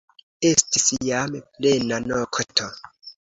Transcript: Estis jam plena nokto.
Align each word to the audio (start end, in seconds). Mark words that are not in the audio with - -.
Estis 0.51 0.87
jam 1.09 1.37
plena 1.57 2.01
nokto. 2.09 2.71